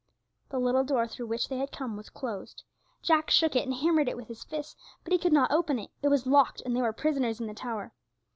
The 0.49 0.57
little 0.57 0.83
door 0.83 1.07
through 1.07 1.27
which 1.27 1.47
they 1.47 1.59
had 1.59 1.71
come 1.71 1.95
was 1.95 2.09
closed. 2.09 2.63
Jack 3.03 3.29
shook 3.29 3.55
it, 3.55 3.67
and 3.67 3.73
hammered 3.75 4.09
it 4.09 4.17
with 4.17 4.29
his 4.29 4.43
fists, 4.43 4.75
but 5.03 5.13
he 5.13 5.19
could 5.19 5.31
not 5.31 5.51
open 5.51 5.77
it; 5.77 5.91
it 6.01 6.07
was 6.07 6.25
locked, 6.25 6.59
and 6.61 6.75
they 6.75 6.81
were 6.81 6.91
prisoners 6.91 7.39
in 7.39 7.45
the 7.45 7.53
tower. 7.53 7.93